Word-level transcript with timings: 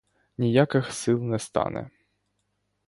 Ніяких 0.37 0.93
сил 0.93 1.19
не 1.19 1.39
стане! 1.39 1.89